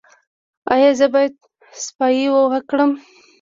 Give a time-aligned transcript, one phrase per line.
[0.73, 1.33] ایا زه باید
[1.83, 2.91] صفايي وکړم؟